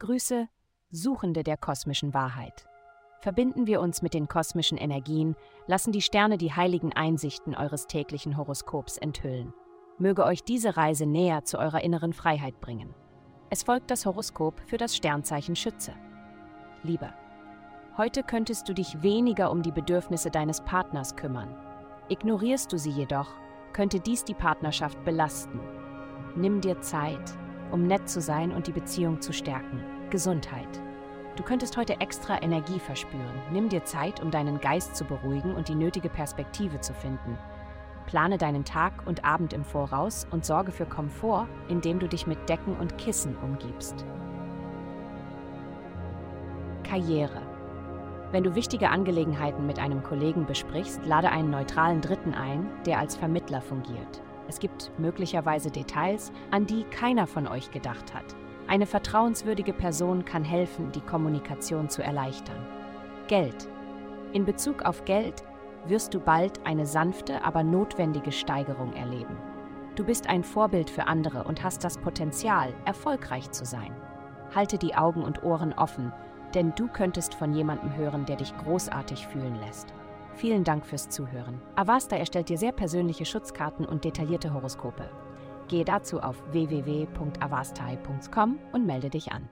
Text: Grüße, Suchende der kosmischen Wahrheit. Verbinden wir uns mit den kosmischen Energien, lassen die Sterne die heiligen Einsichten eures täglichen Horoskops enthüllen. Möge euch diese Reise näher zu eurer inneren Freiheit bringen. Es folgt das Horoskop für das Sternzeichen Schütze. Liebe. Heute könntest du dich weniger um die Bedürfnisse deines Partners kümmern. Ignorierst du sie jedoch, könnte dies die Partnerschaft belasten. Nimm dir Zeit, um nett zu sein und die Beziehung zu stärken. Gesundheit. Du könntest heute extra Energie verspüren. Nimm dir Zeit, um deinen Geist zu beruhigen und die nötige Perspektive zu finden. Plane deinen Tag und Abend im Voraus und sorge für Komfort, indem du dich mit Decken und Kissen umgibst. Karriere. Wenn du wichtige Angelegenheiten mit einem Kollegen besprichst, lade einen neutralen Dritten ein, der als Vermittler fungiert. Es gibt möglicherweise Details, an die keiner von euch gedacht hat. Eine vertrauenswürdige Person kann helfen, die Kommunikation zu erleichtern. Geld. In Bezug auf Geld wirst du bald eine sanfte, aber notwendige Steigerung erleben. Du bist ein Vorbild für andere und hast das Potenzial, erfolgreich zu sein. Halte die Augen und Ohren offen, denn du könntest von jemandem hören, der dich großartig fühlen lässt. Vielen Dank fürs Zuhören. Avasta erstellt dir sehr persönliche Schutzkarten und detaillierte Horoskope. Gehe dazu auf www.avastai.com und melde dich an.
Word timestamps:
Grüße, 0.00 0.48
Suchende 0.90 1.42
der 1.42 1.58
kosmischen 1.58 2.14
Wahrheit. 2.14 2.64
Verbinden 3.20 3.66
wir 3.66 3.82
uns 3.82 4.00
mit 4.00 4.14
den 4.14 4.28
kosmischen 4.28 4.78
Energien, 4.78 5.36
lassen 5.66 5.92
die 5.92 6.00
Sterne 6.00 6.38
die 6.38 6.54
heiligen 6.54 6.94
Einsichten 6.94 7.54
eures 7.54 7.86
täglichen 7.86 8.38
Horoskops 8.38 8.96
enthüllen. 8.96 9.52
Möge 9.98 10.24
euch 10.24 10.42
diese 10.42 10.78
Reise 10.78 11.04
näher 11.04 11.44
zu 11.44 11.58
eurer 11.58 11.82
inneren 11.82 12.14
Freiheit 12.14 12.62
bringen. 12.62 12.94
Es 13.50 13.62
folgt 13.62 13.90
das 13.90 14.06
Horoskop 14.06 14.62
für 14.64 14.78
das 14.78 14.96
Sternzeichen 14.96 15.54
Schütze. 15.54 15.92
Liebe. 16.82 17.12
Heute 17.98 18.22
könntest 18.22 18.70
du 18.70 18.72
dich 18.72 19.02
weniger 19.02 19.50
um 19.50 19.60
die 19.60 19.70
Bedürfnisse 19.70 20.30
deines 20.30 20.62
Partners 20.62 21.14
kümmern. 21.14 21.54
Ignorierst 22.08 22.72
du 22.72 22.78
sie 22.78 22.90
jedoch, 22.90 23.28
könnte 23.74 24.00
dies 24.00 24.24
die 24.24 24.32
Partnerschaft 24.32 25.04
belasten. 25.04 25.60
Nimm 26.36 26.62
dir 26.62 26.80
Zeit, 26.80 27.34
um 27.70 27.86
nett 27.86 28.08
zu 28.08 28.20
sein 28.20 28.52
und 28.52 28.66
die 28.66 28.72
Beziehung 28.72 29.20
zu 29.20 29.32
stärken. 29.32 29.82
Gesundheit. 30.10 30.80
Du 31.36 31.42
könntest 31.42 31.76
heute 31.76 32.00
extra 32.00 32.42
Energie 32.42 32.78
verspüren. 32.78 33.42
Nimm 33.50 33.68
dir 33.68 33.84
Zeit, 33.84 34.20
um 34.20 34.30
deinen 34.30 34.60
Geist 34.60 34.96
zu 34.96 35.04
beruhigen 35.04 35.54
und 35.54 35.68
die 35.68 35.74
nötige 35.74 36.08
Perspektive 36.08 36.80
zu 36.80 36.92
finden. 36.92 37.38
Plane 38.06 38.38
deinen 38.38 38.64
Tag 38.64 39.06
und 39.06 39.24
Abend 39.24 39.52
im 39.52 39.64
Voraus 39.64 40.26
und 40.30 40.44
sorge 40.44 40.72
für 40.72 40.86
Komfort, 40.86 41.46
indem 41.68 42.00
du 42.00 42.08
dich 42.08 42.26
mit 42.26 42.48
Decken 42.48 42.76
und 42.76 42.98
Kissen 42.98 43.36
umgibst. 43.36 44.04
Karriere. 46.82 47.40
Wenn 48.32 48.44
du 48.44 48.54
wichtige 48.54 48.90
Angelegenheiten 48.90 49.66
mit 49.66 49.78
einem 49.78 50.02
Kollegen 50.02 50.44
besprichst, 50.44 51.04
lade 51.06 51.30
einen 51.30 51.50
neutralen 51.50 52.00
Dritten 52.00 52.34
ein, 52.34 52.66
der 52.84 52.98
als 52.98 53.16
Vermittler 53.16 53.60
fungiert. 53.60 54.22
Es 54.50 54.58
gibt 54.58 54.90
möglicherweise 54.98 55.70
Details, 55.70 56.32
an 56.50 56.66
die 56.66 56.82
keiner 56.82 57.28
von 57.28 57.46
euch 57.46 57.70
gedacht 57.70 58.12
hat. 58.12 58.24
Eine 58.66 58.84
vertrauenswürdige 58.84 59.72
Person 59.72 60.24
kann 60.24 60.42
helfen, 60.42 60.90
die 60.90 61.00
Kommunikation 61.00 61.88
zu 61.88 62.02
erleichtern. 62.02 62.66
Geld. 63.28 63.68
In 64.32 64.44
Bezug 64.44 64.82
auf 64.82 65.04
Geld 65.04 65.44
wirst 65.86 66.14
du 66.14 66.18
bald 66.18 66.66
eine 66.66 66.84
sanfte, 66.84 67.44
aber 67.44 67.62
notwendige 67.62 68.32
Steigerung 68.32 68.92
erleben. 68.94 69.36
Du 69.94 70.04
bist 70.04 70.28
ein 70.28 70.42
Vorbild 70.42 70.90
für 70.90 71.06
andere 71.06 71.44
und 71.44 71.62
hast 71.62 71.84
das 71.84 71.98
Potenzial, 71.98 72.74
erfolgreich 72.84 73.52
zu 73.52 73.64
sein. 73.64 73.94
Halte 74.52 74.78
die 74.78 74.96
Augen 74.96 75.22
und 75.22 75.44
Ohren 75.44 75.74
offen, 75.74 76.12
denn 76.54 76.72
du 76.74 76.88
könntest 76.88 77.36
von 77.36 77.54
jemandem 77.54 77.94
hören, 77.94 78.26
der 78.26 78.34
dich 78.34 78.52
großartig 78.58 79.28
fühlen 79.28 79.60
lässt. 79.60 79.94
Vielen 80.34 80.64
Dank 80.64 80.84
fürs 80.86 81.08
Zuhören. 81.08 81.60
Avasta 81.76 82.16
erstellt 82.16 82.48
dir 82.48 82.58
sehr 82.58 82.72
persönliche 82.72 83.24
Schutzkarten 83.24 83.84
und 83.84 84.04
detaillierte 84.04 84.52
Horoskope. 84.54 85.08
Gehe 85.68 85.84
dazu 85.84 86.20
auf 86.20 86.42
www.avastai.com 86.52 88.58
und 88.72 88.86
melde 88.86 89.10
dich 89.10 89.30
an. 89.32 89.48